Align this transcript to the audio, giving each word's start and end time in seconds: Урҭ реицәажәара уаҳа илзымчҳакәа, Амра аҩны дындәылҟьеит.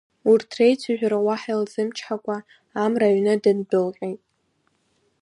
Урҭ 0.31 0.49
реицәажәара 0.57 1.17
уаҳа 1.25 1.51
илзымчҳакәа, 1.55 2.37
Амра 2.83 3.07
аҩны 3.09 3.33
дындәылҟьеит. 3.43 4.21